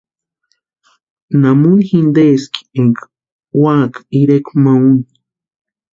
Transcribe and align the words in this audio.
¿Namuni 1.41 1.85
jinteski 1.89 2.61
énka 2.79 3.03
úaka 3.61 3.99
irekwa 4.19 4.53
ma 4.63 4.71
úni? 4.89 5.05